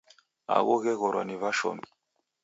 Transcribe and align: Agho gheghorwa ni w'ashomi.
Agho 0.55 0.73
gheghorwa 0.83 1.21
ni 1.25 1.35
w'ashomi. 1.41 1.85